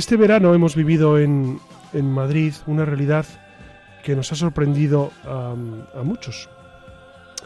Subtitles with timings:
[0.00, 1.60] Este verano hemos vivido en,
[1.92, 3.26] Madrid una realidad
[4.02, 5.54] que nos ha sorprendido a,
[6.02, 6.48] muchos.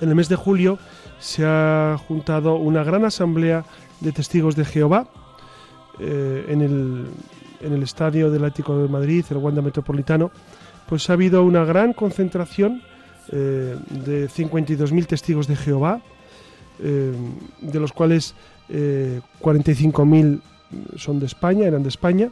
[0.00, 0.78] En el mes de julio
[1.19, 3.64] se ha juntado una gran asamblea
[3.98, 5.08] de testigos de Jehová
[5.98, 10.30] eh, en, el, estadio del Ático de Madrid, el Wanda Metropolitano.
[10.88, 12.82] Pues ha habido una gran concentración
[13.32, 16.02] eh, de 52.000 testigos de Jehová,
[16.78, 17.12] eh,
[17.62, 18.36] de los cuales
[18.70, 20.41] 45.000
[20.96, 22.30] son de España, eran de España,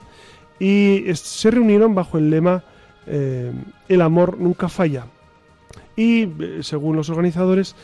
[0.58, 2.62] y se reunieron bajo el lema
[3.06, 3.52] eh,
[3.88, 5.06] El amor nunca falla.
[5.97, 7.75] Y eh, según los organizadores,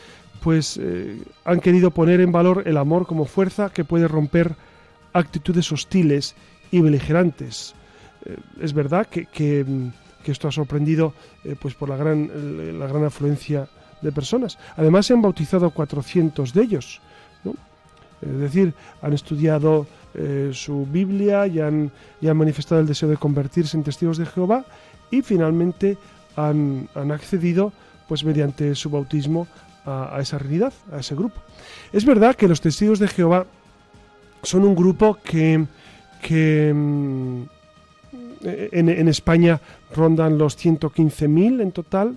[0.42, 4.54] pues eh, han querido poner en valor el amor como fuerza que puede romper
[5.12, 6.36] actitudes hostiles
[6.70, 7.74] y beligerantes.
[8.60, 9.64] es verdad que, que,
[10.26, 11.14] esto ha sorprendido
[11.58, 13.66] pues por la gran, la gran afluencia
[14.02, 14.58] de personas.
[14.76, 17.00] Además se han bautizado 400 de ellos.
[18.20, 23.84] Es decir, han estudiado eh, su Biblia y han, manifestado el deseo de convertirse en
[23.84, 24.64] testigos de Jehová
[25.10, 25.96] y finalmente
[26.36, 27.72] han, accedido
[28.08, 29.46] pues mediante su bautismo
[29.84, 31.40] a, esa realidad, a ese grupo.
[31.92, 33.46] Es verdad que los testigos de Jehová
[34.42, 35.66] son un grupo que,
[36.74, 37.42] mm,
[38.42, 39.60] en, en, España
[39.94, 42.16] rondan los 115.000 en total,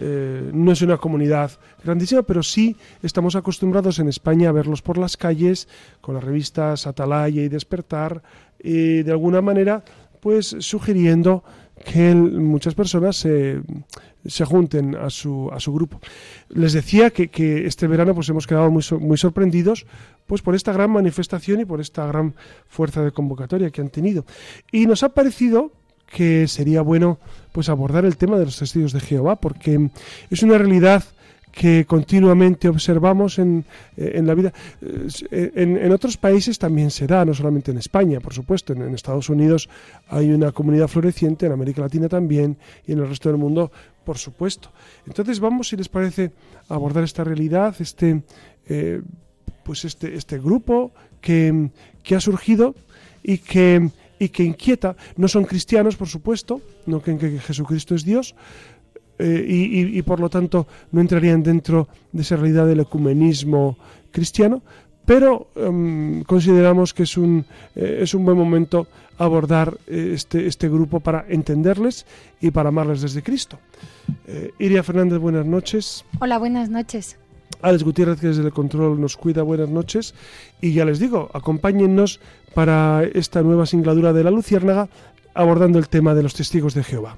[0.00, 1.50] eh, no es una comunidad
[1.82, 5.68] grandísima, pero sí estamos acostumbrados en España a verlos por las calles
[6.00, 8.22] con las revistas Atalaya y Despertar
[8.62, 9.82] y de alguna manera
[10.20, 11.42] pues sugiriendo
[11.84, 13.60] que muchas personas se,
[14.24, 16.00] se junten a su, a su grupo.
[16.48, 19.86] Les decía que, que, este verano pues hemos quedado muy, muy sorprendidos
[20.26, 22.34] pues por esta gran manifestación y por esta gran
[22.68, 24.24] fuerza de convocatoria que han tenido.
[24.70, 25.72] Y nos ha parecido
[26.10, 27.18] que sería bueno
[27.52, 29.90] pues abordar el tema de los testigos de Jehová, porque
[30.30, 31.04] es una realidad
[31.58, 33.64] que continuamente observamos en,
[33.96, 34.52] en la vida.
[34.80, 38.72] Eh, en, en, otros países también se da, no solamente en España, por supuesto.
[38.72, 39.68] En, Estados Unidos
[40.08, 43.72] hay una comunidad floreciente, en América Latina también, y en el resto del mundo,
[44.04, 44.70] por supuesto.
[45.06, 46.30] Entonces vamos, si les parece,
[46.68, 48.22] a abordar esta realidad, este,
[48.68, 49.02] eh,
[49.64, 51.70] pues este, este grupo que,
[52.04, 52.76] que ha surgido
[53.22, 54.96] y que y que inquieta.
[55.16, 58.34] No son cristianos, por supuesto, no creen que Jesucristo es Dios,
[59.18, 63.76] eh, y, por lo tanto no entrarían dentro de esa realidad del ecumenismo
[64.12, 64.62] cristiano,
[65.04, 68.86] pero em, consideramos que es un, eh, es un buen momento
[69.16, 72.06] abordar eh, este, este grupo para entenderles
[72.40, 73.58] y para amarles desde Cristo.
[74.58, 76.04] Iria Fernández, buenas noches.
[76.20, 77.18] Hola, buenas noches.
[77.62, 80.14] Alex Gutiérrez, que desde el control nos cuida, buenas noches.
[80.60, 82.20] Y ya les digo, acompáñennos
[82.54, 84.88] para esta nueva singladura de la Luciérnaga
[85.34, 87.16] abordando el tema de los testigos de Jehová.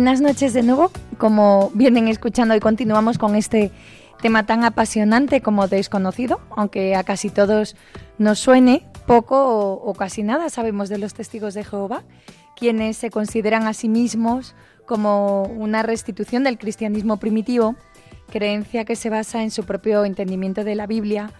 [0.00, 0.90] Buenas noches de nuevo.
[1.18, 3.70] Como vienen escuchando, hoy continuamos con este
[4.22, 7.76] tema tan apasionante como desconocido, aunque a casi todos
[8.16, 12.02] nos suene poco o, casi nada sabemos de los testigos de Jehová,
[12.56, 14.54] quienes se consideran a sí mismos
[14.86, 17.76] como una restitución del cristianismo primitivo,
[18.32, 21.30] creencia que se basa en su propio entendimiento de la Biblia,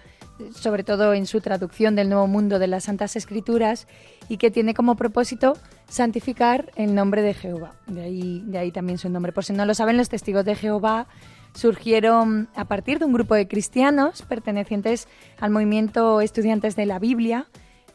[0.50, 3.86] sobre todo en su traducción del Nuevo Mundo de las Santas Escrituras,
[4.28, 5.54] y que tiene como propósito
[5.90, 7.74] santificar el nombre de Jehová.
[7.86, 9.32] De ahí, de ahí también su nombre.
[9.32, 11.08] Por si no lo saben, los testigos de Jehová
[11.52, 15.08] surgieron a partir de un grupo de cristianos pertenecientes
[15.40, 17.46] al movimiento Estudiantes de la Biblia,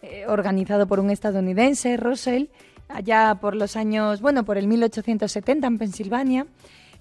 [0.01, 2.47] eh, organizado por un estadounidense, Russell,
[2.89, 6.47] allá por los años, bueno, por el 1870 en Pensilvania.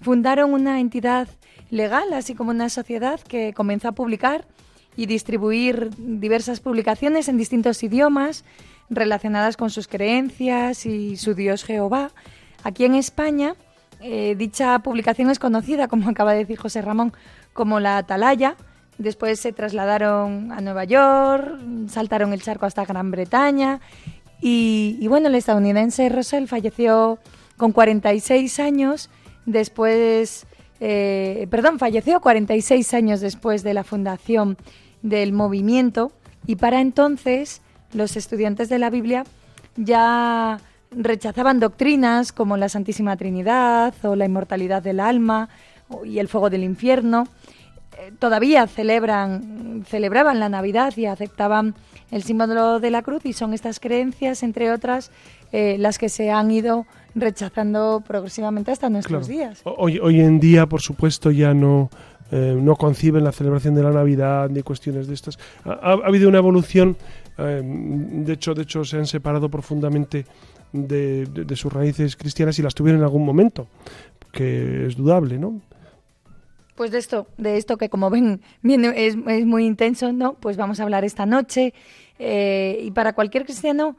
[0.00, 1.29] Fundaron una entidad
[1.70, 4.47] legal, así como una sociedad que comenzó a publicar
[4.97, 8.44] y distribuir diversas publicaciones en distintos idiomas
[8.90, 12.10] relacionadas con sus creencias y su Dios Jehová.
[12.62, 13.54] Aquí en España,
[14.00, 17.12] eh, dicha publicación es conocida, como acaba de decir José Ramón,
[17.52, 18.56] como la Atalaya.
[18.98, 21.58] Después se trasladaron a Nueva York,
[21.88, 23.81] saltaron el charco hasta Gran Bretaña
[24.40, 27.19] y, bueno, el estadounidense Russell falleció
[27.56, 29.08] con 46 años
[29.46, 30.46] después,
[30.80, 34.58] eh, perdón, falleció 46 años después de la fundación
[35.02, 36.12] del movimiento
[36.46, 37.62] y para entonces
[37.94, 39.25] los estudiantes de la Biblia
[39.76, 40.58] ya
[40.91, 45.49] rechazaban doctrinas como la Santísima Trinidad o la inmortalidad del alma
[46.05, 47.26] y el fuego del infierno.
[47.99, 51.75] Eh, todavía celebran, celebraban la Navidad y aceptaban
[52.11, 55.11] el símbolo de la cruz y son estas creencias, entre otras,
[55.52, 59.62] eh, las que se han ido rechazando progresivamente hasta nuestros días.
[59.64, 61.90] Hoy, hoy en día, por supuesto, ya no,
[62.32, 65.38] eh, no conciben la celebración de la Navidad ni cuestiones de estas.
[65.64, 66.97] Ha, habido una evolución,
[67.38, 70.26] eh, de, hecho, de hecho se han separado profundamente
[70.72, 73.69] de, sus raíces cristianas y las tuvieron en algún momento,
[74.32, 75.60] que es dudable, ¿no?
[76.75, 80.34] Pues de esto, de esto que como ven es, es muy intenso, ¿no?
[80.34, 81.72] Pues vamos a hablar esta noche.
[82.19, 83.96] Eh, y para cualquier cristiano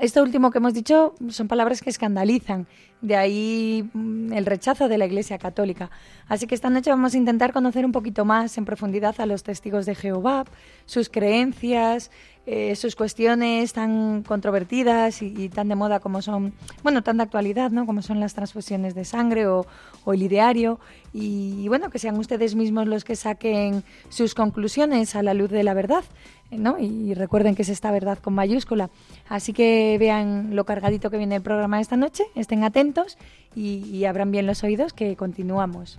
[0.00, 2.66] esto último que hemos dicho son palabras que escandalizan,
[3.02, 5.90] de ahí mm, el rechazo de la Iglesia Católica.
[6.26, 9.42] Así que esta noche vamos a intentar conocer un poquito más en profundidad a los
[9.42, 10.46] testigos de Jehová,
[10.86, 12.10] sus creencias,
[12.46, 16.52] eh, sus cuestiones tan controvertidas y, tan de moda como son,
[16.82, 17.86] bueno, tan de actualidad, ¿no?
[17.86, 19.66] Como son las transfusiones de sangre o,
[20.06, 20.80] el ideario.
[21.12, 25.62] y, bueno, que sean ustedes mismos los que saquen sus conclusiones a la luz de
[25.62, 26.04] la verdad.
[26.50, 28.90] Y recuerden que es esta verdad con mayúscula.
[29.28, 33.18] Así que vean lo cargadito que viene el programa esta noche, estén atentos
[33.54, 35.98] y, abran bien los oídos que continuamos.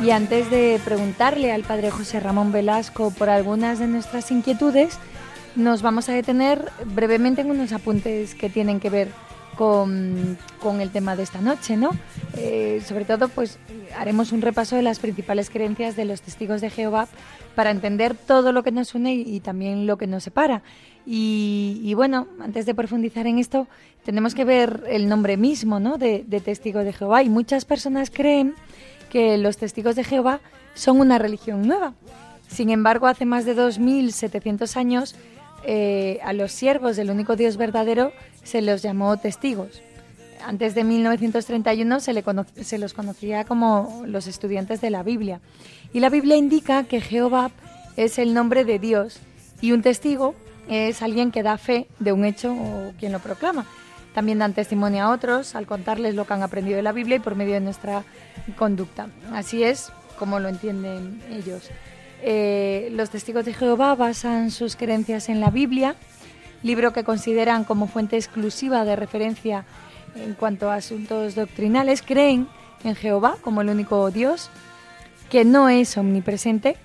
[0.00, 4.96] Y antes de preguntarle al padre José Ramón Velasco por algunas de nuestras inquietudes,
[5.56, 9.08] nos vamos a detener brevemente en unos apuntes que tienen que ver
[9.56, 10.38] con,
[10.80, 11.90] el tema de esta noche, ¿no?
[12.36, 13.58] Eh, sobre todo, pues
[13.96, 17.08] haremos un repaso de las principales creencias de los testigos de Jehová
[17.56, 20.62] para entender todo lo que nos une y, también lo que nos separa.
[21.04, 23.66] Y, bueno, antes de profundizar en esto,
[24.04, 25.98] tenemos que ver el nombre mismo, ¿no?
[25.98, 27.24] De, de testigo de Jehová.
[27.24, 28.54] Y muchas personas creen
[29.10, 30.40] que los testigos de Jehová
[30.74, 31.94] son una religión nueva.
[32.48, 35.14] Sin embargo, hace más de 2.700 años
[35.64, 38.12] eh, a los siervos del único Dios verdadero
[38.42, 39.82] se los llamó testigos.
[40.46, 42.24] Antes de 1931 se, le
[42.62, 45.40] se los conocía como los estudiantes de la Biblia.
[45.92, 47.50] Y la Biblia indica que Jehová
[47.96, 49.18] es el nombre de Dios
[49.60, 50.34] y un testigo
[50.68, 53.66] es alguien que da fe de un hecho o quien lo proclama.
[54.14, 57.20] También dan testimonio a otros al contarles lo que han aprendido de la Biblia y
[57.20, 58.04] por medio de nuestra
[58.56, 59.08] conducta.
[59.32, 61.70] Así es como lo entienden ellos.
[62.22, 65.94] Eh, los testigos de Jehová basan sus creencias en la Biblia,
[66.62, 69.64] libro que consideran como fuente exclusiva de referencia
[70.16, 72.02] en cuanto a asuntos doctrinales.
[72.02, 72.48] Creen
[72.84, 74.50] en Jehová como el único Dios,
[75.30, 76.76] que no es omnipresente,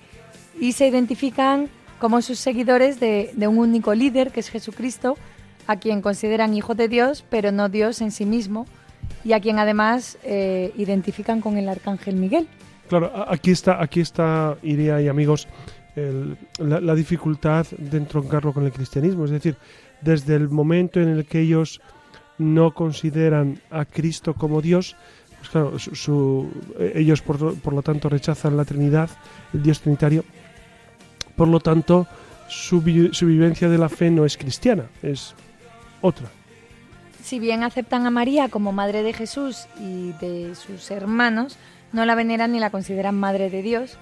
[0.60, 5.16] y se identifican como sus seguidores de, un único líder, que es Jesucristo,
[5.66, 8.66] a quien consideran hijo de Dios, pero no Dios en sí mismo,
[9.24, 12.48] y a quien además eh, identifican con el arcángel Miguel.
[12.88, 15.48] Claro, aquí está, aquí está, Iria y amigos,
[16.58, 19.24] la, dificultad de entroncarlo con el cristianismo.
[19.24, 19.56] Es decir,
[20.00, 21.80] desde el momento en el que ellos
[22.38, 24.96] no consideran a Cristo como Dios,
[25.38, 26.50] pues claro, su,
[26.94, 29.08] ellos por, lo tanto rechazan la Trinidad,
[29.52, 30.24] el Dios Trinitario.
[31.36, 32.06] Por lo tanto,
[32.48, 35.34] su, su vivencia de la fe no es cristiana, es
[36.04, 36.28] otra.
[37.22, 41.56] Si bien aceptan a María como madre de Jesús y de sus hermanos,
[41.92, 43.96] no la veneran ni la consideran madre de Dios.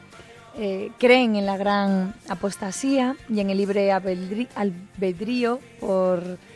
[0.58, 5.60] eh, creen en la gran apostasía y en el libre albedrío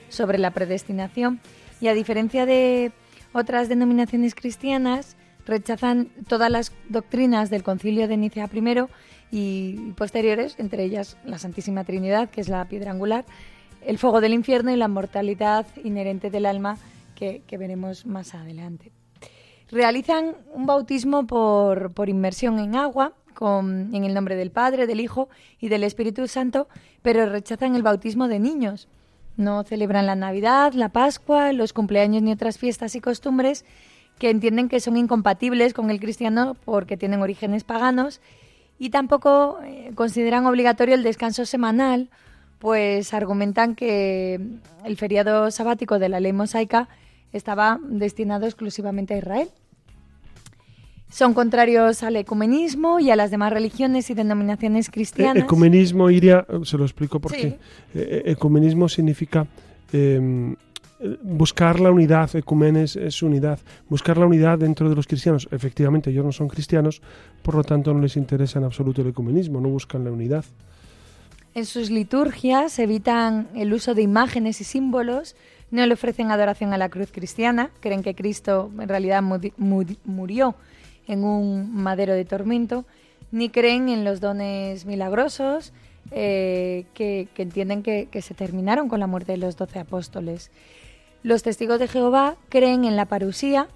[0.08, 1.40] sobre la predestinación
[1.80, 2.92] y a diferencia de
[3.32, 8.86] otras denominaciones cristianas, rechazan todas las doctrinas del concilio de Nicea I
[9.30, 13.24] y posteriores, entre ellas la Santísima Trinidad, que es la piedra angular,
[13.86, 16.76] el fuego del infierno y la mortalidad inherente del alma,
[17.14, 18.92] que, veremos más adelante.
[19.70, 25.00] Realizan un bautismo por, por inmersión en agua, con, en el nombre del Padre, del
[25.00, 25.28] Hijo
[25.60, 26.68] y del Espíritu Santo,
[27.02, 28.88] pero rechazan el bautismo de niños.
[29.36, 33.64] No celebran la Navidad, la Pascua, los cumpleaños ni otras fiestas y costumbres
[34.18, 38.20] que entienden que son incompatibles con el cristiano porque tienen orígenes paganos
[38.78, 42.10] y tampoco eh, consideran obligatorio el descanso semanal,
[42.58, 44.40] pues argumentan que
[44.84, 46.88] el feriado sabático de la ley mosaica
[47.32, 49.48] estaba destinado exclusivamente a Israel.
[51.08, 55.44] Son contrarios al ecumenismo y a las demás religiones y denominaciones cristianas.
[55.44, 57.58] ecumenismo, Iria, se lo explico por qué.
[57.94, 59.46] Eh, ecumenismo significa
[59.92, 60.56] em,
[61.22, 65.48] buscar la unidad, ecumenes es unidad, buscar la unidad dentro de los cristianos.
[65.52, 67.00] Efectivamente, ellos no son cristianos,
[67.42, 70.44] por lo tanto no les interesa en absoluto el ecumenismo, no buscan la unidad.
[71.56, 75.36] En sus liturgias evitan el uso de imágenes y símbolos,
[75.70, 80.54] no le ofrecen adoración a la cruz cristiana, creen que Cristo en realidad murió
[81.06, 82.84] en un madero de tormento,
[83.32, 85.72] ni creen en los dones milagrosos,
[86.10, 90.50] eh, que, entienden que, que, se terminaron con la muerte de los doce apóstoles.
[91.22, 93.68] Los testigos de Jehová creen en la parusía,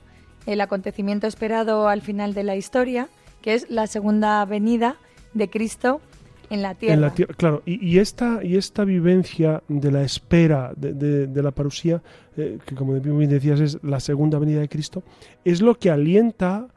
[0.45, 3.09] el acontecimiento esperado al final de la historia,
[3.41, 4.97] que es la segunda venida
[5.33, 6.03] de Cristo
[6.51, 7.15] en la tierra.
[7.37, 12.03] claro, y, esta, y esta vivencia de la espera de, la parusía,
[12.37, 15.03] eh, que como bien decías es la segunda venida de Cristo,
[15.45, 16.69] es lo que alienta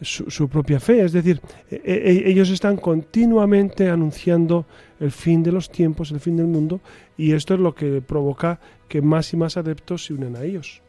[0.00, 1.04] su, propia fe.
[1.04, 4.66] Es decir, e, e, ellos están continuamente anunciando
[4.98, 6.80] el fin de los tiempos, el fin del mundo,
[7.16, 10.82] y esto es lo que provoca que más y más adeptos se unen a ellos.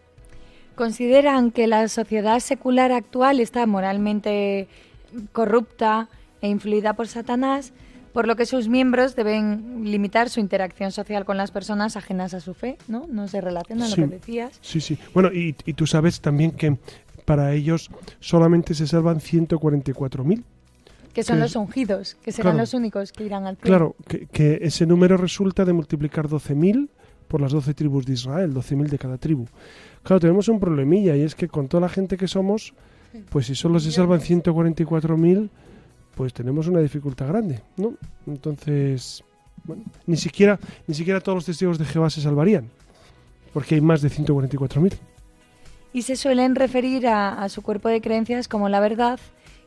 [0.76, 4.68] Consideran que la sociedad secular actual está moralmente
[5.34, 6.10] corrupta
[6.42, 7.74] e influida por Satanás,
[8.14, 12.40] por lo que sus miembros deben limitar su interacción social con las personas ajenas a
[12.40, 13.08] su fe, ¿no?
[13.10, 14.60] No se relacionan, lo que decías.
[14.62, 14.98] Sí, sí.
[15.14, 16.78] Bueno, y, y tú sabes también que
[17.26, 17.90] para ellos
[18.20, 20.44] solamente se salvan 144.000.
[21.14, 23.96] Que son los ungidos, que serán los únicos que irán al cielo.
[24.06, 26.90] Claro, que, ese número resulta de multiplicar 12.000
[27.28, 29.46] por las 12 tribus de Israel, 12.000 de cada tribu.
[30.04, 32.74] Claro, tenemos un problemilla y es que con toda la gente que somos,
[33.30, 35.50] pues si solo se salvan 144.000,
[36.16, 37.94] pues tenemos una dificultad grande, ¿no?
[38.28, 39.24] Entonces,
[39.64, 42.70] bueno, ni siquiera, ni siquiera todos los testigos de Jehová se salvarían,
[43.54, 44.94] porque hay más de 144.000
[45.94, 49.20] y se suelen referir a, su cuerpo de creencias como la verdad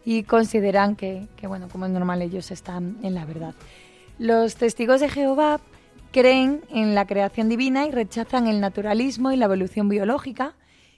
[0.05, 3.55] y consideran que, bueno, como es normal, ellos están en la verdad.
[4.19, 5.61] Los testigos de Jehová
[6.13, 10.55] creen en la creación divina y rechazan el naturalismo y la evolución biológica.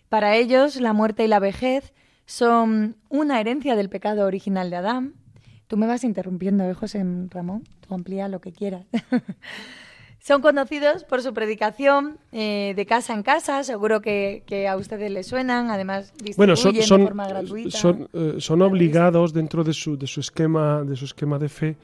[0.09, 1.93] Para ellos, la muerte y la vejez
[2.27, 5.15] son una herencia del pecado original de Adán.
[5.67, 7.65] Tú me vas interrumpiendo, ¿eh, José Ramón?
[7.87, 8.87] Tú amplía lo que quieras.
[10.21, 15.29] Son conocidos por su predicación eh, de casa en casa, seguro que, a ustedes les
[15.29, 17.79] suenan, además bueno, son, son, de forma gratuita.
[17.79, 21.77] Son, eh, son obligados dentro de su, de su esquema de su esquema de fe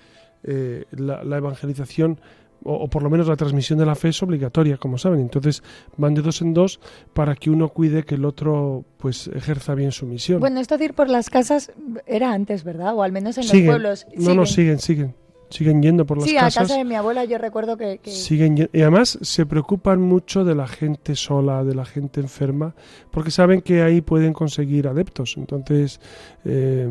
[0.45, 2.19] eh, la, evangelización
[2.65, 5.21] o, por lo menos la transmisión de la fe es obligatoria, como saben.
[5.21, 5.63] Entonces
[5.97, 6.81] van de dos en dos
[7.13, 10.41] para que uno cuide que el otro pues ejerza bien su misión.
[10.41, 11.73] Bueno, esto de ir por las casas
[12.07, 12.95] era antes, ¿verdad?
[12.95, 14.07] O al menos en los pueblos.
[14.17, 15.15] No, no, siguen, siguen
[15.53, 16.53] siguen yendo por las casas.
[16.55, 18.01] Sí, a casa de mi abuela yo recuerdo que...
[18.05, 22.75] Siguen y además se preocupan mucho de la gente sola, de la gente enferma,
[23.11, 25.35] porque saben que ahí pueden conseguir adeptos.
[25.37, 26.01] Entonces,
[26.45, 26.89] eh,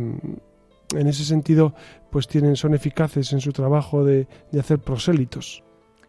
[0.96, 1.74] en ese sentido,
[2.10, 5.64] pues tienen, son eficaces en su trabajo de, de hacer prosélitos.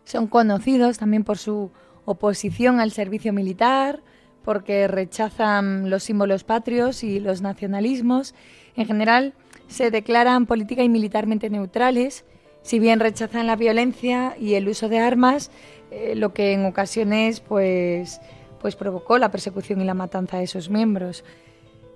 [0.04, 1.70] Son conocidos también por su
[2.04, 4.02] oposición al servicio militar,
[4.44, 8.34] porque rechazan los símbolos patrios y los nacionalismos.
[8.74, 9.34] En general,
[9.68, 12.24] se declaran política y militarmente neutrales
[12.62, 15.50] si bien rechazan la violencia y el uso de armas,
[15.90, 18.20] eh, lo que en ocasiones pues,
[18.60, 21.24] pues provocó la persecución y la matanza de sus miembros.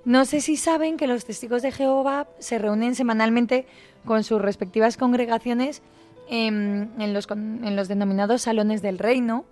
[0.06, 3.66] No sé si saben que los testigos de Jehová se reúnen semanalmente
[4.04, 5.82] con sus respectivas congregaciones
[6.28, 9.44] en, los, en los denominados salones del reino.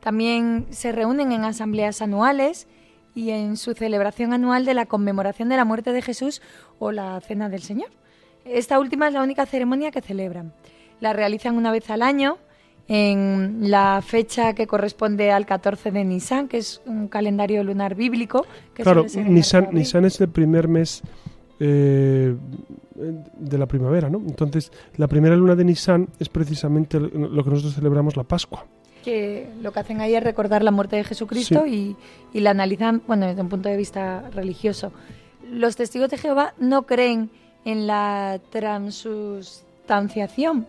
[0.00, 2.68] También se reúnen en asambleas anuales
[3.14, 6.40] y en su celebración anual de la conmemoración de la muerte de Jesús
[6.78, 7.90] o la Cena del Señor.
[8.46, 10.54] Esta última es la única ceremonia que celebran.
[11.00, 12.38] La realizan una vez al año
[12.88, 18.46] en la fecha que corresponde al 14 de Nisan, que es un calendario lunar bíblico.
[18.72, 21.02] claro, Nisan, Nisan, es el primer mes
[21.60, 22.34] eh,
[22.94, 24.18] de la primavera, ¿no?
[24.18, 28.64] Entonces, la primera luna de Nisan es precisamente lo que nosotros celebramos la Pascua.
[29.04, 31.94] Que lo que hacen ahí es recordar la muerte de Jesucristo y,
[32.32, 34.92] y la analizan, bueno, desde un punto de vista religioso.
[35.50, 37.30] Los testigos de Jehová no creen
[37.64, 38.40] en la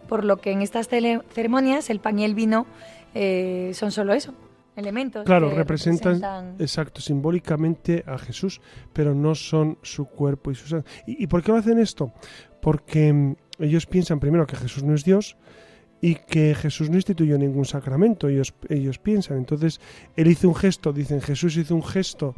[0.08, 2.66] por lo que en estas ceremonias el pan y el vino
[3.14, 4.34] eh, son solo eso,
[4.76, 5.26] elementos.
[5.26, 8.62] Claro, representan, exacto, simbólicamente a Jesús,
[8.94, 10.90] pero no son su cuerpo y su sangre.
[11.06, 12.14] ¿Y, por qué lo hacen esto?
[12.62, 15.38] Porque mm, ellos piensan primero que Jesús no es Dios
[16.02, 19.38] y que Jesús no instituyó ningún sacramento, ellos, ellos piensan.
[19.38, 19.82] Entonces,
[20.16, 22.36] él hizo un gesto, dicen, Jesús hizo un gesto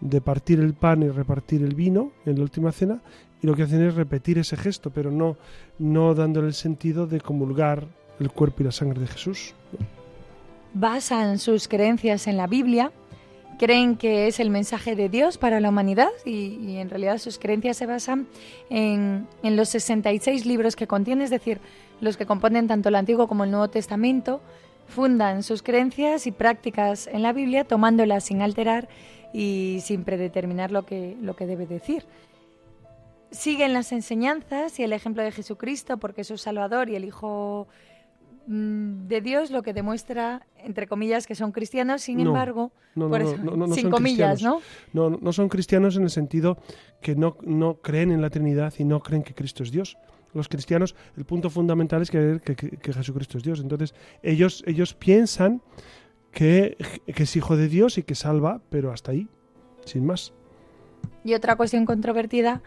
[0.00, 3.02] de partir el pan y repartir el vino en la última cena,
[3.42, 5.36] y lo que hacen es repetir ese gesto, pero no,
[5.78, 7.86] no dándole el sentido de comulgar
[8.18, 9.54] el cuerpo y la sangre de Jesús
[10.72, 12.92] basan sus creencias en la Biblia,
[13.58, 17.76] creen que es el mensaje de Dios para la humanidad y, en realidad sus creencias
[17.76, 18.26] se basan
[18.70, 21.60] en, en, los 66 libros que contiene, es decir,
[22.00, 24.40] los que componen tanto el Antiguo como el Nuevo Testamento,
[24.86, 28.88] fundan sus creencias y prácticas en la Biblia tomándolas sin alterar
[29.32, 32.04] y sin predeterminar lo que, lo que debe decir.
[33.30, 37.68] Siguen las enseñanzas y el ejemplo de Jesucristo porque es su Salvador y el Hijo
[38.52, 42.72] Mm, de Dios, lo que demuestra, entre comillas, que son cristianos, sin embargo,
[43.72, 44.60] sin comillas, ¿no?
[44.92, 45.10] ¿no?
[45.10, 46.58] No son cristianos en el sentido
[47.00, 49.98] que no, no creen en la Trinidad y no creen que Cristo es Dios.
[50.34, 53.60] Los cristianos, el punto fundamental es creer que, que, Jesucristo es Dios.
[53.60, 55.62] Entonces, ellos, ellos piensan
[56.32, 56.76] que,
[57.14, 59.28] que es hijo de Dios y que salva, pero hasta ahí,
[59.84, 60.32] sin más.
[61.22, 62.62] Y otra cuestión controvertida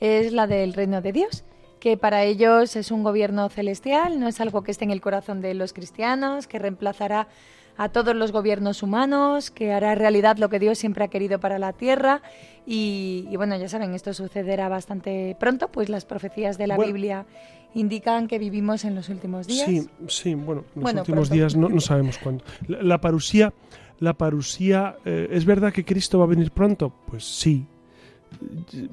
[0.00, 1.44] es la del reino de Dios
[1.80, 5.40] que para ellos es un gobierno celestial, no es algo que esté en el corazón
[5.40, 7.28] de los cristianos, que reemplazará
[7.76, 11.58] a todos los gobiernos humanos, que hará realidad lo que Dios siempre ha querido para
[11.58, 12.22] la tierra.
[12.66, 17.26] Y, bueno, ya saben, esto sucederá bastante pronto, pues las profecías de la Biblia
[17.74, 19.66] indican que vivimos en los últimos días.
[19.66, 22.42] Sí, sí, bueno, en los últimos días no, sabemos cuándo.
[22.66, 23.52] La, parusía,
[24.00, 26.92] la parusía, eh, ¿es verdad que Cristo va a venir pronto?
[27.06, 27.66] Pues sí,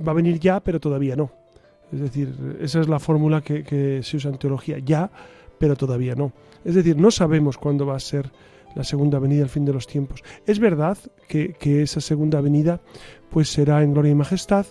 [0.06, 1.32] va a venir ya, pero todavía no.
[1.91, 5.12] Es decir, esa es la fórmula que, se usa en teología, ya,
[5.60, 6.32] pero todavía no.
[6.65, 8.32] Es decir, no sabemos cuándo va a ser
[8.76, 10.24] la segunda venida al fin de los tiempos.
[10.48, 12.82] Es verdad que, esa segunda venida
[13.30, 14.65] pues será en gloria y majestad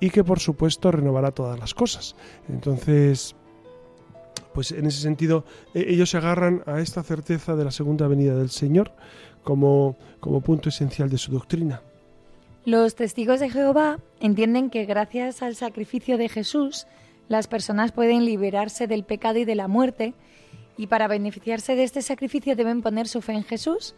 [0.00, 2.16] y que por supuesto renovará todas las cosas.
[2.48, 3.36] Entonces,
[4.52, 8.36] pues en ese sentido e, ellos se agarran a esta certeza de la segunda venida
[8.36, 8.92] del Señor
[9.44, 11.82] como, como punto esencial de su doctrina.
[12.64, 16.86] Los testigos de Jehová entienden que gracias al sacrificio de Jesús,
[17.28, 20.14] las personas pueden liberarse del pecado y de la muerte,
[20.78, 23.94] y para beneficiarse de este sacrificio deben poner su fe en Jesús,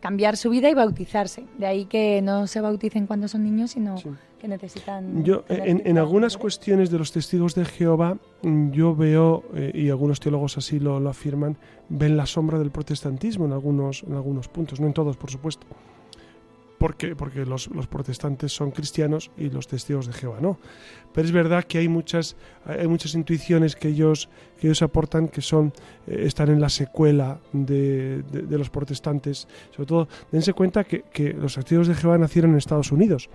[0.00, 1.44] cambiar su vida y bautizarse.
[1.58, 3.94] De ahí que no se bauticen cuando son niños, sino
[4.40, 5.22] que necesitan...
[5.22, 10.58] Yo, en, algunas cuestiones de los testigos de Jehová, yo veo, eh, y algunos teólogos
[10.58, 11.56] así lo, lo, afirman,
[11.88, 15.68] ven la sombra del protestantismo en algunos, en algunos puntos, no en todos, por supuesto
[16.78, 20.58] porque, porque los, protestantes son cristianos y los testigos de Jehová no.
[21.12, 24.28] Pero es verdad que hay muchas, hay muchas intuiciones que ellos,
[24.60, 25.72] que ellos aportan que son,
[26.06, 29.48] eh, están en la secuela de, los protestantes.
[29.74, 33.28] Sobre todo, dense cuenta que, que, los testigos de Jehová nacieron en Estados Unidos.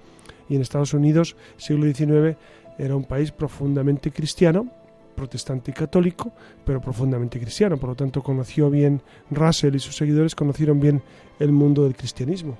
[0.47, 2.37] Y en Estados Unidos, siglo XIX,
[2.77, 4.67] era un país profundamente cristiano,
[5.15, 6.31] protestante y católico,
[6.65, 7.77] pero profundamente cristiano.
[7.77, 11.01] Por lo tanto, conoció bien Russell y sus seguidores conocieron bien
[11.39, 12.57] el mundo del cristianismo.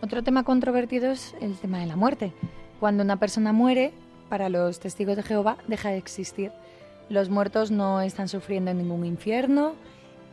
[0.00, 2.32] Otro tema controvertido es el tema de la muerte.
[2.78, 3.92] Cuando una persona muere,
[4.28, 6.52] para los testigos de Jehová deja de existir.
[7.08, 9.72] Los muertos no están sufriendo ningún infierno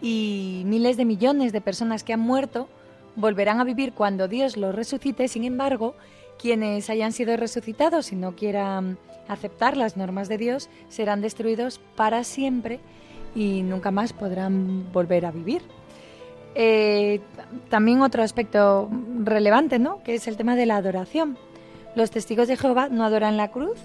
[0.01, 2.67] y miles de millones de personas que han muerto
[3.15, 5.27] volverán a vivir cuando Dios los resucite.
[5.27, 5.95] Sin embargo,
[6.37, 12.23] quienes hayan sido resucitados y no quieran aceptar las normas de Dios serán destruidos para
[12.23, 12.79] siempre
[13.33, 15.63] y nunca más podrán volver a vivir.
[16.55, 17.19] Eh,
[17.69, 18.89] también otro aspecto
[19.23, 20.01] relevante, ¿no?
[20.03, 21.37] Que es el tema de la adoración.
[21.95, 23.77] Los testigos de Jehová no adoran la cruz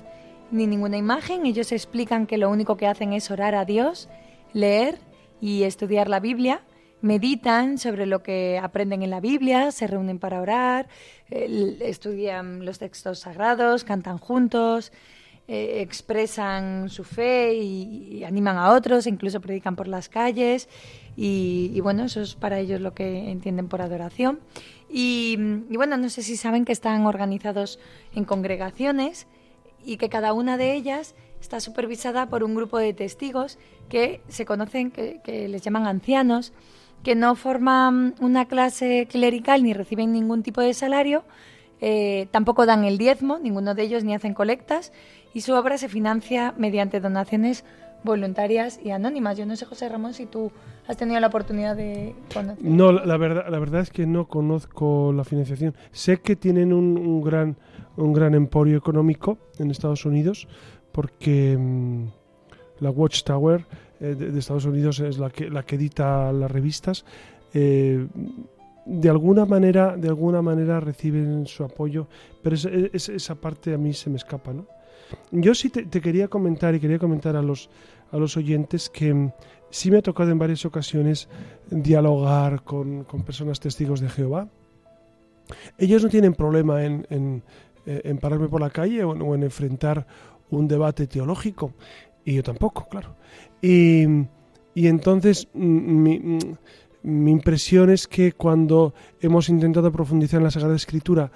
[0.50, 1.46] ni ninguna imagen.
[1.46, 4.08] Ellos explican que lo único que hacen es orar a Dios,
[4.52, 4.98] leer
[5.40, 6.62] y estudiar la Biblia.
[7.02, 10.86] Meditan sobre lo que aprenden en la Biblia, se reúnen para orar,
[11.30, 14.92] estudian los textos sagrados, cantan juntos,
[15.52, 20.68] eh, expresan su fe y, animan a otros, incluso predican por las calles
[21.16, 24.38] y, bueno, eso es para ellos lo que entienden por adoración.
[24.88, 25.36] Y,
[25.74, 27.80] bueno, no sé si saben que están organizados
[28.14, 29.26] en congregaciones
[29.84, 33.58] y que cada una de ellas está supervisada por un grupo de testigos
[33.88, 36.52] que se conocen, que, les llaman ancianos,
[37.02, 41.24] que no forman una clase clerical ni reciben ningún tipo de salario,
[41.80, 44.92] eh, tampoco dan el diezmo, ninguno de ellos ni hacen colectas,
[45.32, 47.64] y su obra se financia mediante donaciones
[48.02, 49.36] voluntarias y anónimas.
[49.36, 50.50] Yo no sé, José Ramón, si tú
[50.86, 52.64] has tenido la oportunidad de conocer.
[52.64, 55.74] No, la verdad, la verdad es que no conozco la financiación.
[55.92, 57.56] Sé que tienen un, gran,
[57.96, 60.48] un gran emporio económico en Estados Unidos
[60.92, 62.06] porque mm,
[62.80, 63.66] la Watchtower
[64.00, 67.04] eh, de, Estados Unidos es la que, la que edita las revistas.
[67.52, 68.06] Eh,
[68.86, 72.08] de alguna manera, de alguna manera reciben su apoyo,
[72.42, 74.66] pero esa parte a mí se me escapa, ¿no?
[75.30, 77.70] Yo sí te, quería comentar y quería comentar a los,
[78.10, 79.32] a los oyentes que mm,
[79.70, 81.28] sí me ha tocado en varias ocasiones
[81.70, 84.48] dialogar con, personas testigos de Jehová.
[85.78, 87.42] Ellos no tienen problema en, en,
[87.86, 90.06] eh, pararme por la calle o, en enfrentar
[90.50, 91.72] un debate teológico,
[92.24, 93.14] y yo tampoco, claro.
[93.62, 94.04] Y,
[94.74, 96.38] y entonces mm, mi, mm,
[97.02, 101.30] mi impresión es que cuando hemos intentado profundizar en la Sagrada Escritura,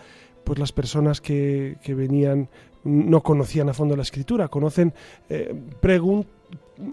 [0.44, 2.48] pues las personas que, que venían
[2.84, 4.92] no conocían a fondo la escritura, conocen
[5.28, 5.54] eh,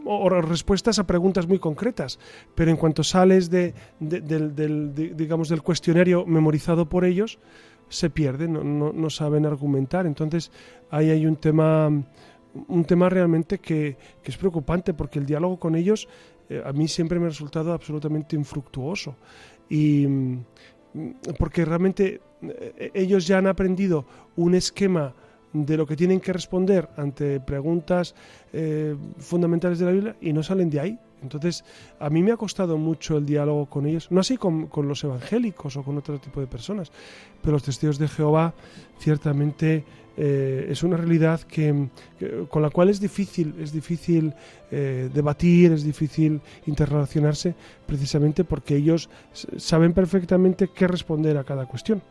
[0.06, 2.20] o respuestas a preguntas muy concretas,
[2.56, 7.40] pero en cuanto sales de, del, digamos, del cuestionario memorizado por ellos,
[7.90, 10.06] se pierden, no, saben argumentar.
[10.06, 10.52] Entonces
[10.90, 16.08] ahí hay un tema, un tema realmente que, es preocupante porque el diálogo con ellos
[16.50, 19.16] eh, a mí siempre me ha resultado absolutamente infructuoso.
[19.70, 20.46] Y mm,
[21.38, 24.06] porque realmente eh, ellos ya han aprendido
[24.38, 25.14] un esquema
[25.54, 28.16] de lo que tienen que responder ante preguntas
[28.54, 31.00] eh, fundamentales de la Biblia y no salen de ahí.
[31.22, 31.64] Entonces,
[32.00, 35.78] a mí me ha costado mucho el diálogo con ellos, no así con, los evangélicos
[35.78, 36.92] o con otro tipo de personas,
[37.42, 38.56] pero los testigos de Jehová
[38.98, 39.84] ciertamente
[40.18, 41.90] eh, es una realidad que,
[42.50, 44.34] con la cual es difícil, es difícil
[44.72, 47.54] eh, debatir, es difícil interrelacionarse,
[47.86, 49.08] precisamente porque ellos
[49.58, 52.02] saben perfectamente qué responder a cada cuestión.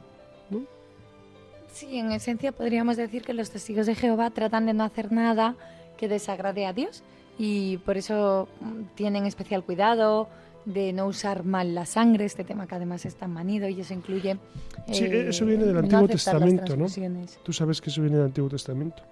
[1.73, 5.57] Sí, en esencia podríamos decir que los testigos de Jehová tratan de no hacer nada
[5.97, 7.03] que desagrade a Dios
[7.39, 10.29] y por eso mm, tienen especial cuidado
[10.65, 13.95] de no usar mal la sangre, este tema que además es tan manido y eso
[13.95, 14.37] incluye...
[14.93, 16.87] sí, eh, eso viene del Antiguo Testamento, ¿no?
[17.43, 19.03] Tú sabes que eso viene del Antiguo Testamento.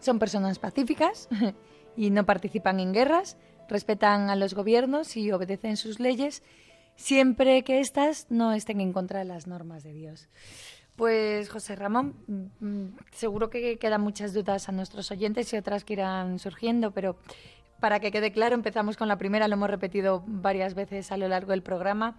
[0.00, 1.28] Son personas pacíficas
[1.96, 3.36] y no participan en guerras,
[3.68, 6.42] respetan a los gobiernos y obedecen sus leyes
[6.96, 10.28] siempre que éstas no estén en contra de las normas de Dios.
[10.96, 15.84] Pues José Ramón, mm, mm, seguro que quedan muchas dudas a nuestros oyentes y otras
[15.84, 17.16] que irán surgiendo, pero
[17.80, 21.28] para que quede claro, empezamos con la primera, lo hemos repetido varias veces a lo
[21.28, 22.16] largo del programa,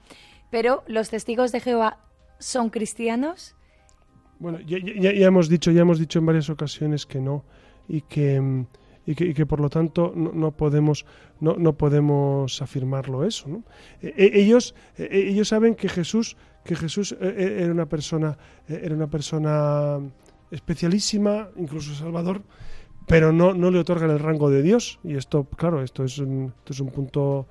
[0.51, 1.99] pero los testigos de Jehová
[2.37, 3.55] son cristianos.
[4.39, 4.77] Bueno, ya,
[5.25, 7.45] hemos dicho, ya hemos dicho en varias ocasiones que no
[7.87, 8.67] y que mm,
[9.07, 11.05] y que, por lo tanto no, podemos
[11.39, 13.47] no, no, podemos afirmarlo eso.
[13.47, 13.63] ¿no?
[14.01, 18.37] E, e, ellos e, ellos saben que Jesús que Jesús eh, eh, era una persona,
[18.67, 19.99] eh, era una persona
[20.49, 22.41] especialísima, incluso Salvador,
[23.07, 24.99] pero no, no le otorgan el rango de Dios.
[25.03, 27.47] Y esto, claro, esto es un, es un punto,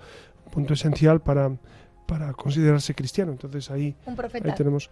[0.50, 1.56] punto esencial para,
[2.06, 3.30] para considerarse cristiano.
[3.30, 3.96] Entonces ahí,
[4.56, 4.90] tenemos.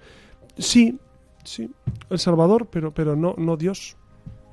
[0.56, 1.00] Sí,
[1.42, 1.68] sí,
[2.08, 3.96] el Salvador, pero, pero no, no Dios.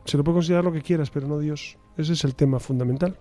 [0.05, 1.77] Se lo puede considerar lo que quieras, pero no Dios.
[1.95, 3.15] Ese es el tema fundamental.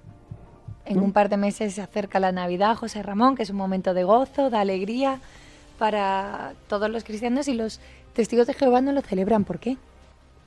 [0.87, 3.92] En un par de meses se acerca la Navidad, José Ramón, que es un momento
[3.92, 5.20] de gozo, de alegría
[5.79, 7.81] para todos los cristianos y los
[8.12, 9.45] testigos de Jehová no lo celebran.
[9.45, 9.77] ¿Por qué?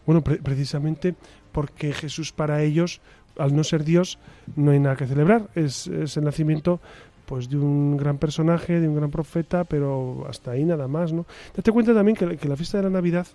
[0.05, 1.15] Bueno, precisamente
[1.51, 3.01] porque Jesús para ellos,
[3.37, 4.19] al no ser Dios,
[4.55, 5.49] no hay nada que celebrar.
[5.55, 6.79] Es, el nacimiento
[7.25, 11.25] pues de un gran personaje, de un gran profeta, pero hasta ahí nada más, ¿no?
[11.55, 13.25] Date cuenta también que, la fiesta de la Navidad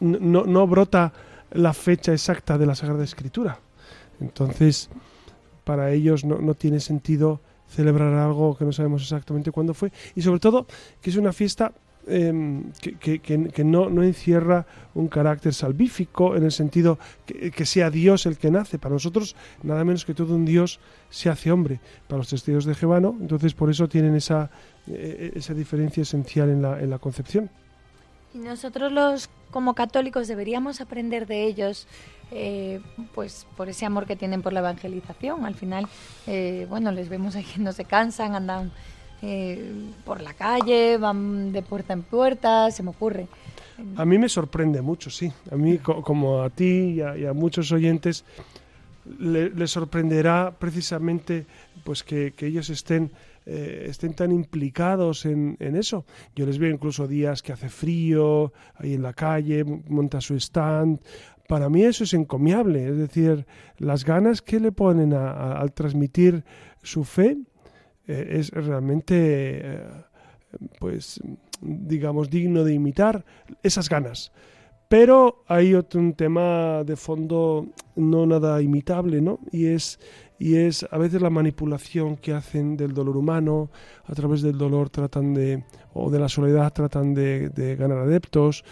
[0.00, 1.12] no, no brota
[1.52, 3.58] la fecha exacta de la Sagrada Escritura.
[4.20, 4.88] Entonces,
[5.64, 10.22] para ellos no, no tiene sentido celebrar algo que no sabemos exactamente cuándo fue y
[10.22, 10.66] sobre todo
[11.00, 11.72] que es una fiesta
[12.06, 18.38] em, que, no, no, encierra un carácter salvífico en el sentido que, sea Dios el
[18.38, 18.78] que nace.
[18.78, 20.78] Para nosotros, nada menos que todo un Dios
[21.10, 21.80] se hace hombre.
[22.06, 23.16] Para los testigos de Jehová, ¿no?
[23.20, 24.50] Entonces, por eso tienen esa,
[24.86, 27.50] eh, esa diferencia esencial en la, en la concepción.
[28.36, 31.88] Y nosotros los como católicos deberíamos aprender de ellos
[32.32, 32.80] eh,
[33.14, 35.44] pues por ese amor que tienen por la evangelización.
[35.46, 35.86] Al final,
[36.26, 38.72] eh, bueno, les vemos ahí que no se cansan, andan
[39.22, 39.72] eh,
[40.04, 43.28] por la calle, van de puerta en puerta, se me ocurre.
[43.96, 45.32] A mí me sorprende mucho, sí.
[45.52, 48.24] A mí, como a ti y a, muchos oyentes,
[49.20, 51.46] les sorprenderá precisamente
[51.84, 53.12] pues que, ellos estén
[53.46, 56.04] estén tan implicados en, en, eso.
[56.34, 60.98] Yo les veo incluso días que hace frío, ahí en la calle, monta su stand,
[61.48, 63.46] para mí eso es encomiable, es decir,
[63.78, 66.44] las ganas que le ponen al transmitir
[66.82, 67.36] su fe
[68.06, 69.80] eh, es realmente, eh,
[70.78, 71.20] pues,
[71.60, 73.24] digamos, digno de imitar,
[73.62, 74.32] esas ganas.
[74.88, 79.40] Pero hay otro tema de fondo no nada imitable, ¿no?
[79.50, 79.98] Y es,
[80.38, 83.70] y es a veces la manipulación que hacen del dolor humano,
[84.04, 88.64] a través del dolor tratan de, o de la soledad tratan de, ganar adeptos,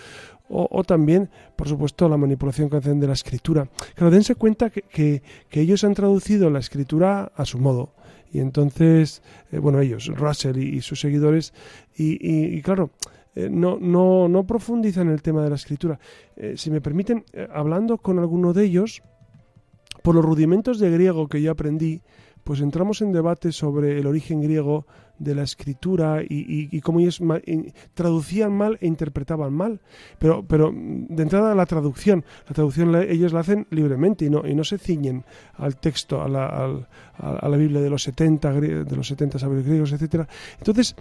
[0.48, 3.68] o, también, por supuesto, la manipulación que hacen de la escritura.
[3.94, 7.94] Claro, dense cuenta que, ellos han traducido la escritura a su modo.
[8.30, 11.54] Y entonces, eh, bueno, ellos, Russell y, sus seguidores,
[11.96, 12.90] y, claro,
[13.34, 15.98] eh, no, no, no profundizan en el tema de la escritura.
[16.36, 19.02] Eh, si me permiten, hablando con alguno de ellos,
[20.02, 22.02] por los rudimentos de griego que yo aprendí,
[22.44, 24.86] pues entramos en debate sobre el origen griego
[25.18, 27.20] de la escritura y, cómo ellos
[27.94, 29.80] traducían mal e interpretaban mal.
[30.18, 34.54] Pero, pero de entrada la traducción, la traducción ellos la hacen libremente y no, y
[34.54, 35.24] no se ciñen
[35.54, 39.92] al texto, a la, a, la Biblia de los 70, de los 70 sabios griegos,
[39.92, 40.26] etcétera.
[40.58, 40.94] Entonces,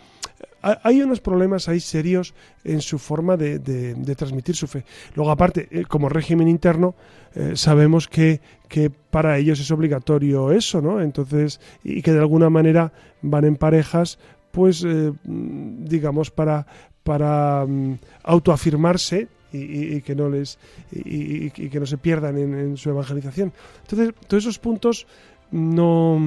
[0.62, 4.86] hay unos problemas ahí serios en su forma de, de, transmitir su fe.
[5.14, 6.96] Luego, aparte, eh, como régimen interno,
[7.36, 11.02] eh, sabemos que, que, para ellos es obligatorio eso, ¿no?
[11.02, 14.20] Entonces, y que de alguna manera van en parejas,
[14.52, 16.66] pues, eh, digamos, para,
[17.04, 20.58] para mm, autoafirmarse y, que no les
[20.92, 23.54] y, que no se pierdan en, su evangelización.
[23.82, 25.06] Entonces, todos esos puntos
[25.54, 26.20] no,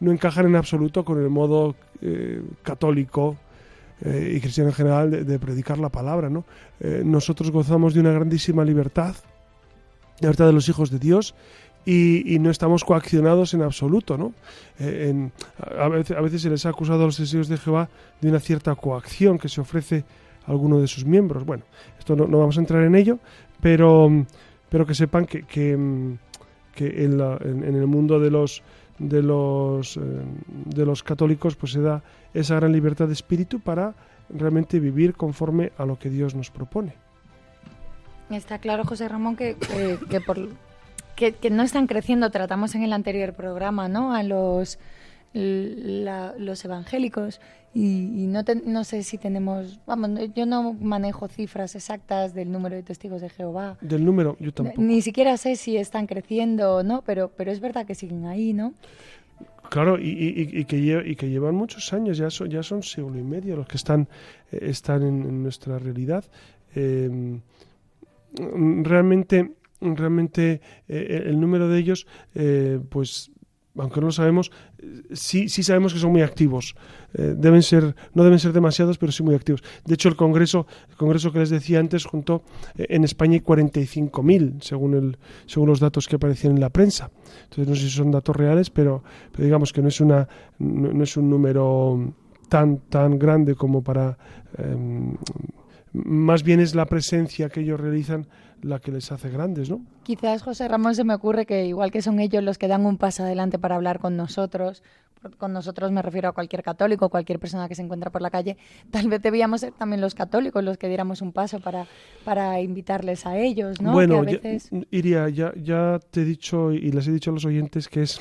[0.00, 1.74] no encajan en absoluto con el modo
[2.62, 3.36] católico
[4.04, 6.28] eh, y cristiano en general de, predicar la palabra.
[6.28, 6.44] ¿no?
[6.80, 9.14] Eh, nosotros gozamos de una grandísima libertad,
[10.20, 11.34] la libertad de los hijos de Dios,
[11.86, 14.18] y, no estamos coaccionados en absoluto.
[14.18, 14.34] ¿no?
[14.80, 15.30] Eh,
[15.78, 17.88] a, veces, se les ha acusado a los testigos de Jehová
[18.20, 20.04] de una cierta coacción que se ofrece
[20.46, 21.46] a alguno de sus miembros.
[21.46, 21.64] Bueno,
[21.98, 23.18] esto no, vamos a entrar en ello,
[23.62, 24.10] pero,
[24.68, 25.74] pero que sepan que, que,
[26.80, 28.62] en, en el mundo de los
[28.98, 29.98] de los,
[30.64, 32.02] de los católicos pues se da
[32.34, 33.94] esa gran libertad de espíritu para
[34.30, 36.94] realmente vivir conforme a lo que Dios nos propone.
[38.30, 39.56] Está claro, José Ramón, que,
[40.10, 40.48] que, por,
[41.14, 44.12] que, no están creciendo, tratamos en el anterior programa, ¿no?
[44.14, 44.78] A los,
[45.32, 47.40] los evangélicos
[47.78, 52.82] y, no, no sé si tenemos, vamos, yo no manejo cifras exactas del número de
[52.82, 53.76] testigos de Jehová.
[53.82, 54.80] Del número, yo tampoco.
[54.80, 58.54] Ni siquiera sé si están creciendo o no, pero, pero es verdad que siguen ahí,
[58.54, 58.72] ¿no?
[59.68, 63.56] Claro, y, que, y que llevan muchos años, ya son, ya son siglo y medio
[63.56, 64.08] los que están,
[64.52, 66.24] eh, están en, nuestra realidad.
[66.74, 67.40] Em,
[68.84, 73.30] realmente, realmente eh, el número de ellos, eh, pues
[73.78, 74.50] aunque no lo sabemos,
[75.12, 76.74] sí, sí sabemos que son muy activos.
[77.12, 79.62] deben ser, no deben ser demasiados, pero sí muy activos.
[79.84, 82.42] De hecho, el Congreso, el Congreso que les decía antes, juntó
[82.76, 87.10] en España hay 45.000, según, según los datos que aparecían en la prensa.
[87.44, 89.02] Entonces no sé si son datos reales, pero,
[89.36, 92.14] digamos que no es, una, no, es un número
[92.48, 94.16] tan, tan grande como para...
[94.58, 95.16] Em,
[95.92, 98.26] más bien es la presencia que ellos realizan
[98.66, 99.80] la que les hace grandes, ¿no?
[100.02, 102.98] Quizás, José Ramón, se me ocurre que igual que son ellos los que dan un
[102.98, 104.82] paso adelante para hablar con nosotros,
[105.38, 108.56] con nosotros me refiero a cualquier católico, cualquier persona que se encuentra por la calle,
[108.90, 111.86] tal vez debíamos ser también los católicos los que diéramos un paso para,
[112.24, 113.92] para invitarles a ellos, ¿no?
[113.92, 114.22] Bueno,
[114.90, 118.20] Iria, ya, ya te he dicho y les he dicho a los oyentes que es,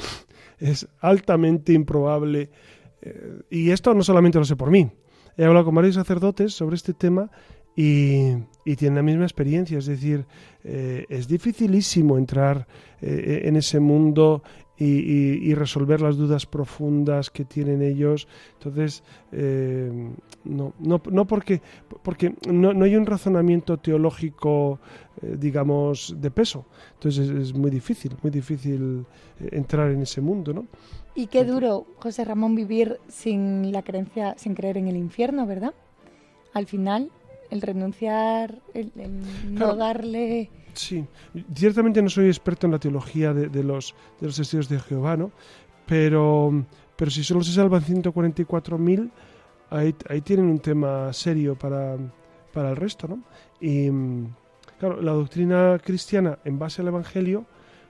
[0.59, 2.51] es altamente improbable,
[3.01, 4.91] eh, y esto no solamente lo sé por mí,
[5.37, 7.29] he hablado con varios sacerdotes sobre este tema
[7.75, 8.33] y,
[8.65, 10.25] y tienen la misma experiencia, es decir,
[10.63, 12.67] eh, es dificilísimo entrar
[12.99, 14.41] eh, en ese mundo
[14.77, 18.27] y, resolver las dudas profundas que tienen ellos.
[18.53, 19.89] Entonces, eh,
[20.43, 21.61] no, no, no, porque,
[22.03, 24.79] porque no, no, hay un razonamiento teológico,
[25.21, 26.65] digamos, de peso.
[26.95, 29.05] Entonces es, muy difícil, muy difícil
[29.39, 30.65] entrar en ese mundo, ¿no?
[31.13, 35.73] Y qué duro, José Ramón, vivir sin la creencia, sin creer en el infierno, ¿verdad?
[36.51, 37.11] Al final,
[37.49, 38.91] el renunciar, el,
[39.49, 41.05] no darle Sí,
[41.53, 45.31] ciertamente no soy experto en la teología de, los, de los testigos de Jehová, ¿no?
[45.85, 46.65] Pero,
[46.97, 49.09] pero si solo se salvan 144.000,
[49.69, 51.95] ahí, ahí tienen un tema serio para,
[52.53, 53.23] para el resto, ¿no?
[53.61, 53.89] Y
[54.77, 57.45] claro, la doctrina cristiana en base al Evangelio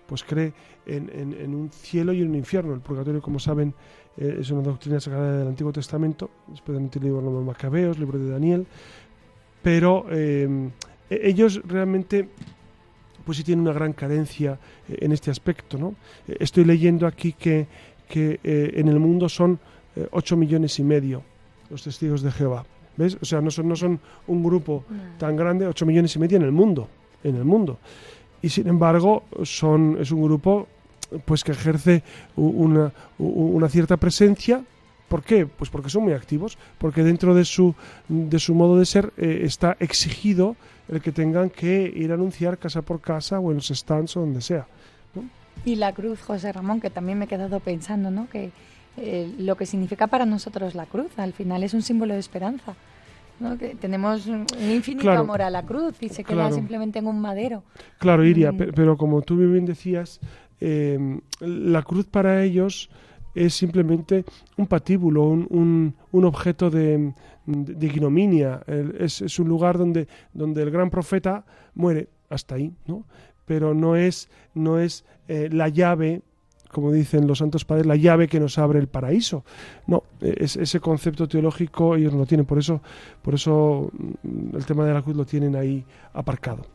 [0.05, 0.53] pues cree
[0.85, 2.73] en, en, un cielo y en un infierno.
[2.73, 3.73] El purgatorio, como saben,
[4.17, 8.01] eh, es una doctrina sagrada del Antiguo Testamento, especialmente el libro de los Macabeos, el
[8.01, 8.67] libro de Daniel,
[9.65, 10.69] pero eh,
[11.09, 12.29] e-, ellos realmente
[13.25, 15.79] pues sí tiene una gran carencia eh, en este aspecto.
[15.79, 15.95] ¿no?
[16.27, 17.65] Eh, estoy leyendo aquí que,
[18.07, 19.59] que eh, en el mundo son
[20.11, 21.23] 8 millones y medio
[21.71, 22.63] los testigos de Jehová.
[22.95, 23.17] ¿Ves?
[23.19, 24.83] O sea, no son, no son un grupo
[25.17, 26.87] tan grande, 8 millones y medio en el mundo.
[27.23, 27.79] En el mundo.
[28.41, 30.67] Y sin embargo, son, es un grupo
[31.23, 32.03] pues que ejerce
[32.35, 34.63] una, una cierta presencia
[35.07, 35.45] ¿Por qué?
[35.45, 37.75] Pues porque son muy activos, porque dentro de su,
[38.07, 40.55] de su modo de ser eh, está exigido
[40.89, 44.21] el que tengan que ir a anunciar casa por casa o en los stands o
[44.21, 44.67] donde sea.
[45.63, 48.27] Y la cruz, José Ramón, que también me he quedado pensando, ¿no?
[48.29, 48.51] Que
[48.97, 52.75] eh, lo que significa para nosotros la cruz, al final es un símbolo de esperanza.
[53.39, 53.57] ¿no?
[53.57, 57.63] Que tenemos un infinito amor a la cruz y se queda simplemente en un madero.
[57.99, 58.71] Claro, Iria, mm.
[58.73, 60.21] pero como tú bien decías,
[60.61, 62.89] eh, la cruz para ellos
[63.35, 64.25] es simplemente
[64.57, 67.13] un patíbulo, un, un, objeto de,
[67.45, 68.61] de ignominia.
[68.97, 71.45] es, es, un lugar donde, donde el gran profeta
[71.75, 73.05] muere, hasta ahí, ¿no?
[73.45, 76.21] Pero no es, no es eh, la llave
[76.75, 79.45] como dicen los santos padres, la llave que nos abre el paraíso.
[79.87, 82.81] No, es, ese concepto teológico ellos no lo tienen, por eso,
[83.21, 86.74] por eso mm, el tema de la cruz lo tienen ahí aparcado.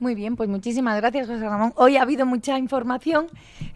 [0.00, 1.72] Muy bien, pues muchísimas gracias, José Ramón.
[1.74, 3.26] Hoy ha habido mucha información,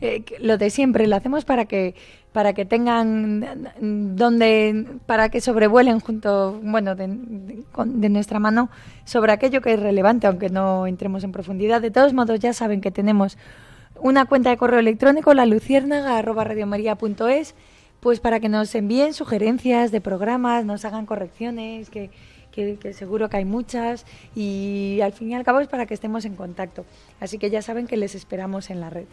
[0.00, 1.96] eh, lo de siempre, lo hacemos para que
[2.32, 3.74] para que tengan
[4.16, 8.70] donde para que sobrevuelen junto, bueno, de, de, nuestra mano
[9.04, 11.82] sobre aquello que es relevante, aunque no entremos en profundidad.
[11.82, 13.36] De todos modos, ya saben que tenemos
[14.00, 17.54] una cuenta de correo electrónico, la radiomaria.es,
[18.00, 22.10] pues para que nos envíen sugerencias de programas, nos hagan correcciones, que
[22.52, 26.24] que, seguro que hay muchas y al fin y al cabo es para que estemos
[26.24, 26.84] en contacto.
[27.18, 29.06] Así que ya saben que les esperamos en la red.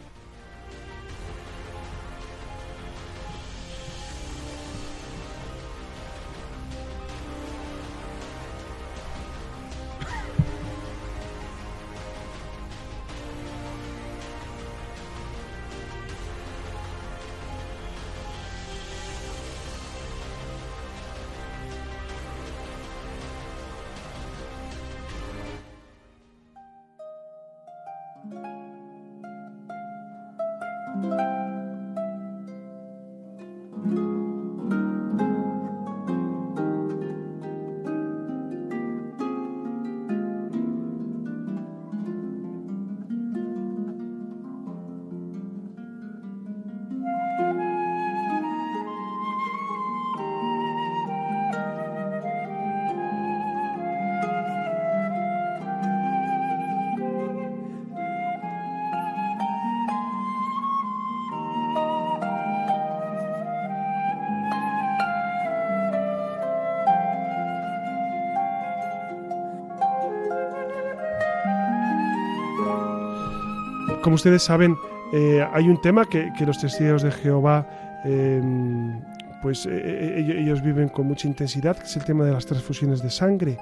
[74.10, 74.76] Como ustedes saben,
[75.12, 77.64] eh, hay un tema que, los testigos de Jehová,
[78.04, 79.00] em,
[79.40, 83.04] pues eh, eh, ellos viven con mucha intensidad, que es el tema de las transfusiones
[83.04, 83.56] de sangre.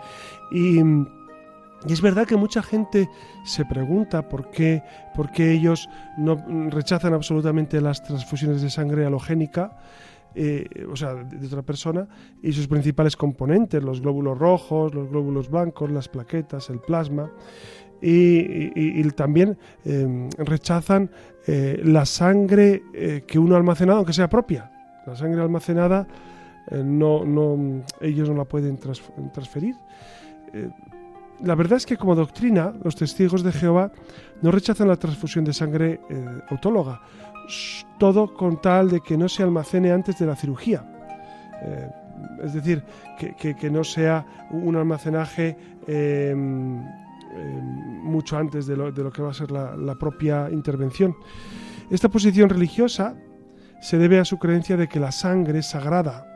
[0.50, 0.80] Y,
[1.87, 3.11] es verdad que mucha gente
[3.44, 4.82] se pregunta por qué,
[5.14, 9.76] por qué ellos no rechazan absolutamente las transfusiones de sangre halogénica.
[10.90, 12.08] o sea, de otra persona,
[12.42, 17.30] y sus principales componentes, los glóbulos rojos, los glóbulos blancos, las plaquetas, el plasma
[18.00, 21.11] y, también em, rechazan
[21.46, 24.70] eh, la sangre eh, que uno ha almacenado, aunque sea propia.
[25.06, 26.06] La sangre almacenada
[26.70, 29.74] eh, no, no, ellos no la pueden transferir.
[31.42, 33.90] la verdad es que como doctrina los testigos de Jehová
[34.42, 36.00] no rechazan la transfusión de sangre
[36.50, 37.00] autóloga,
[37.98, 40.84] todo con tal de que no se almacene antes de la cirugía.
[42.42, 42.82] es decir,
[43.18, 45.56] que, que, no sea un almacenaje
[45.87, 46.82] em,
[47.35, 51.17] eh, mucho antes de lo, que va a ser la, propia intervención.
[51.91, 53.17] Esta posición religiosa
[53.81, 56.27] se debe a su creencia de que la sangre es sagrada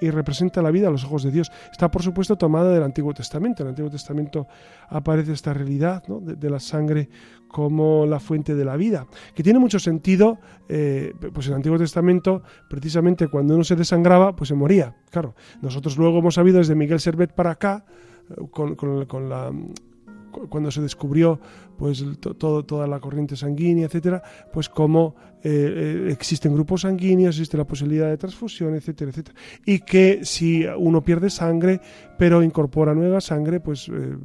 [0.00, 1.50] y representa la vida a los ojos de Dios.
[1.72, 3.62] Está, por supuesto, tomada del Antiguo Testamento.
[3.62, 4.46] En el Antiguo Testamento
[4.88, 7.08] aparece esta realidad de, la sangre
[7.48, 11.78] como la fuente de la vida, que tiene mucho sentido, eh, pues en el Antiguo
[11.78, 14.94] Testamento, precisamente cuando uno se desangraba, pues se moría.
[15.10, 17.86] Claro, nosotros luego hemos sabido desde Miguel Servet para acá,
[18.30, 19.50] eh, con la
[20.48, 21.40] cuando se descubrió
[21.76, 22.04] pues
[22.38, 24.22] toda la corriente sanguínea, etcétera,
[24.52, 29.38] pues cómo eh, eh, existen grupos sanguíneos, existe la posibilidad de transfusión, etcétera, etcétera.
[29.64, 31.80] Y que si uno pierde sangre,
[32.18, 34.16] pero incorpora nueva sangre, pues eh,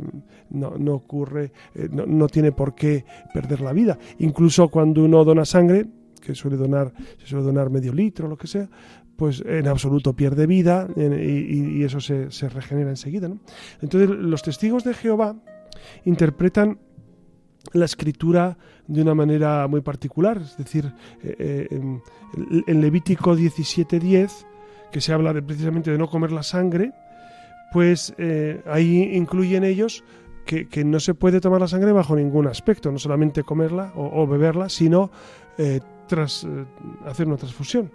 [0.50, 1.52] no, no, ocurre,
[1.92, 3.98] no, no tiene por qué perder la vida.
[4.20, 5.86] Incluso cuando uno dona sangre,
[6.22, 8.70] que suele donar, se suele donar medio litro, lo que sea,
[9.16, 13.28] pues en absoluto pierde vida y, eso se, se, regenera enseguida.
[13.28, 13.40] ¿no?
[13.82, 15.36] Entonces los testigos de Jehová
[16.06, 16.80] interpretan
[17.74, 18.58] la escritura
[18.88, 20.92] de una manera muy particular, es decir,
[21.24, 22.00] eh, eh,
[22.68, 24.46] en, Levítico 17:10,
[24.92, 26.92] que se habla de, precisamente de no comer la sangre,
[27.72, 30.04] pues eh, ahí incluyen ellos
[30.46, 34.68] que, no se puede tomar la sangre bajo ningún aspecto, no solamente comerla o, beberla,
[34.68, 35.10] sino
[36.08, 36.46] tras
[37.06, 37.90] hacer una transfusión.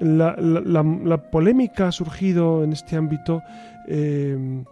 [0.00, 3.40] la, polémica ha surgido en este ámbito
[3.86, 4.66] en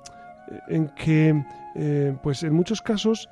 [0.97, 1.41] que,
[2.23, 3.29] pues en muchos casos,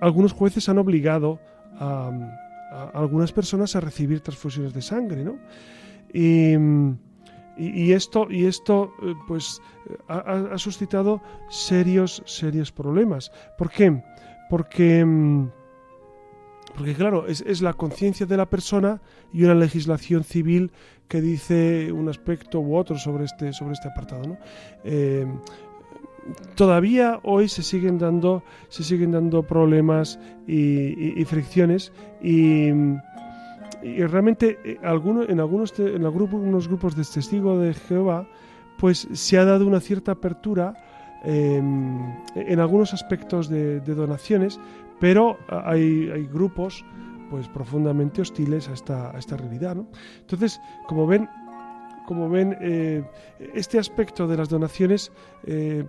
[0.00, 1.38] algunos jueces han obligado
[1.78, 2.10] a,
[2.94, 5.38] algunas personas a recibir transfusiones de sangre, ¿no?
[7.58, 9.62] Y, esto, y esto eh, pues,
[10.08, 13.32] ha, suscitado serios, serios problemas.
[13.56, 14.02] ¿Por qué?
[14.50, 15.48] Porque, mm,
[16.76, 19.00] porque claro, es, la conciencia de la persona
[19.32, 20.70] y una legislación civil
[21.08, 24.26] que dice un aspecto u otro sobre este, sobre este apartado.
[24.26, 24.38] ¿no?
[24.84, 25.26] Eh,
[26.54, 32.70] todavía hoy se siguen dando, se siguen dando problemas y, fricciones y,
[33.82, 38.26] realmente eh, en algunos en algunos grupos de testigos de Jehová
[38.78, 40.74] pues se ha dado una cierta apertura
[41.24, 41.98] em,
[42.34, 44.60] en algunos aspectos de, donaciones,
[45.00, 46.84] pero hay, hay, grupos
[47.30, 49.76] pues profundamente hostiles a esta, a esta realidad.
[50.20, 51.28] Entonces, como ven,
[52.06, 53.04] como ven, eh,
[53.54, 55.12] este aspecto de las donaciones,
[55.44, 55.84] eh,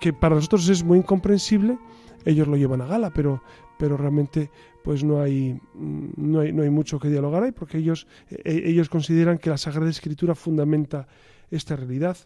[0.00, 1.78] que para nosotros es muy incomprensible,
[2.24, 3.42] ellos lo llevan a gala, pero,
[3.78, 4.50] pero realmente
[4.84, 8.88] pues no hay, no hay, no hay mucho que dialogar ahí, porque ellos, eh, ellos
[8.88, 11.06] consideran que la Sagrada Escritura fundamenta
[11.50, 12.16] esta realidad.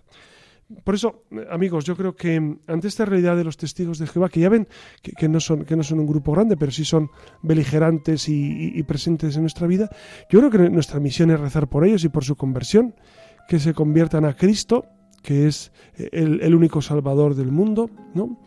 [0.83, 2.37] Por eso, amigos, yo creo que
[2.67, 4.67] ante esta realidad de los testigos de Jehová, que ya ven
[5.03, 7.11] que, no, son, que no son un grupo grande, pero sí son
[7.43, 9.91] beligerantes y presentes en nuestra vida,
[10.31, 12.95] yo creo que nuestra misión es rezar por ellos y por su conversión
[13.49, 14.87] que se conviertan a Cristo,
[15.23, 18.39] que es el, único Salvador del mundo, ¿no?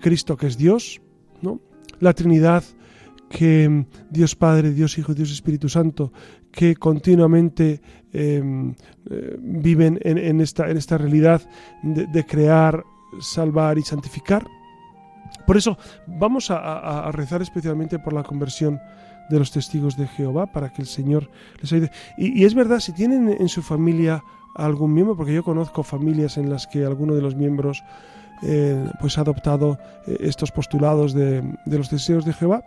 [0.00, 1.00] Cristo que es Dios,
[1.40, 1.60] ¿no?
[2.00, 2.64] La Trinidad
[3.28, 6.12] que Dios Padre, Dios Hijo, Dios Espíritu Santo,
[6.50, 7.80] que continuamente
[8.12, 8.74] em,
[9.10, 11.40] eh, viven en, esta, en, esta, realidad
[11.82, 12.84] de, crear,
[13.20, 14.46] salvar y santificar.
[15.46, 18.78] Por eso vamos a rezar especialmente por la conversión
[19.32, 21.30] de los testigos de Jehová para que el Señor
[21.60, 21.90] les ayude.
[22.16, 24.22] Y, es verdad, si tienen en su familia
[24.54, 27.82] algún miembro, porque yo conozco familias en las que alguno de los miembros
[28.42, 32.64] eh, pues ha adoptado eh, estos postulados de, los deseos de Jehová.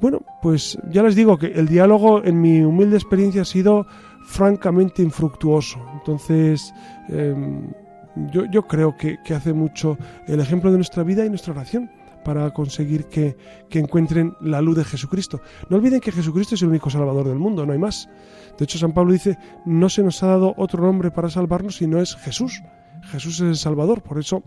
[0.00, 3.86] Bueno, pues ya les digo que el diálogo en mi humilde experiencia ha sido
[4.26, 5.78] francamente infructuoso.
[5.94, 6.72] Entonces,
[7.08, 7.68] em,
[8.32, 9.96] yo, yo, creo que, que hace mucho
[10.26, 11.90] el ejemplo de nuestra vida y nuestra oración
[12.24, 13.36] para conseguir que,
[13.70, 15.40] encuentren la luz de Jesucristo.
[15.68, 18.08] No olviden que Jesucristo es el único Salvador del mundo, no hay más.
[18.58, 21.86] De hecho, San Pablo dice, no se nos ha dado otro nombre para salvarnos si
[21.86, 22.62] no es Jesús.
[23.04, 24.42] Jesús es el Salvador, por eso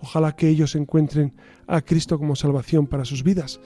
[0.00, 1.34] ojalá que ellos encuentren
[1.66, 3.60] a Cristo como salvación para sus vidas.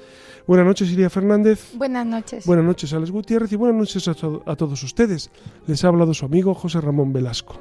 [0.47, 1.75] Buenas noches, Iria Fernández.
[1.75, 2.47] Buenas noches.
[2.47, 5.31] Buenas noches, Alex Gutiérrez, y buenas noches a, a todos ustedes.
[5.67, 7.61] Les ha hablado su amigo José Ramón Velasco.